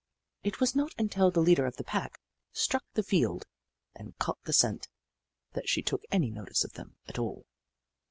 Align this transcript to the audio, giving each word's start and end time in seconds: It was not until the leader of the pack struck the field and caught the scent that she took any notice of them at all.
It 0.41 0.59
was 0.59 0.75
not 0.75 0.95
until 0.97 1.29
the 1.29 1.43
leader 1.43 1.67
of 1.67 1.75
the 1.75 1.83
pack 1.83 2.19
struck 2.51 2.83
the 2.95 3.03
field 3.03 3.45
and 3.93 4.17
caught 4.17 4.41
the 4.45 4.51
scent 4.51 4.87
that 5.51 5.69
she 5.69 5.83
took 5.83 6.01
any 6.11 6.31
notice 6.31 6.63
of 6.63 6.73
them 6.73 6.95
at 7.07 7.19
all. 7.19 7.45